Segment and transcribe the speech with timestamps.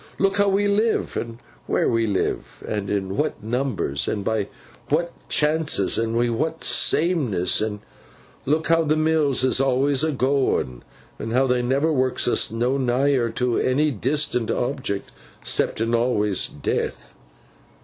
[0.17, 4.47] Look how we live, an' wheer we live, an' in what numbers, an' by
[4.89, 7.81] what chances, and wi' what sameness; and
[8.47, 10.81] look how the mills is awlus a goin,
[11.19, 17.13] and how they never works us no nigher to ony dis'ant object—ceptin awlus, Death.